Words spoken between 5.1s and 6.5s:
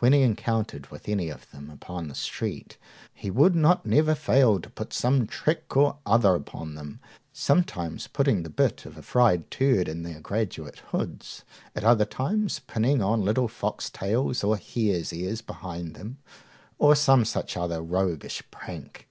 trick or other